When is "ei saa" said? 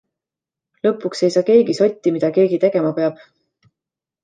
1.27-1.45